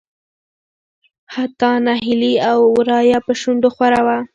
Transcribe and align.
حتا 1.33 1.71
نهيلي 1.85 2.33
له 2.41 2.51
ورايه 2.75 3.17
په 3.25 3.33
شنډو 3.41 3.69
خوره 3.75 4.01
وه. 4.05 4.17